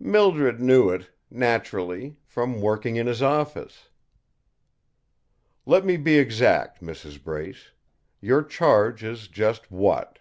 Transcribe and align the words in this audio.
"Mildred 0.00 0.60
knew 0.60 0.90
it 0.90 1.10
naturally, 1.30 2.16
from 2.26 2.60
working 2.60 2.96
in 2.96 3.06
his 3.06 3.22
office." 3.22 3.88
"Let 5.64 5.84
me 5.84 5.96
be 5.96 6.18
exact, 6.18 6.82
Mrs. 6.82 7.22
Brace. 7.22 7.70
Your 8.20 8.42
charge 8.42 9.04
is 9.04 9.28
just 9.28 9.70
what?" 9.70 10.18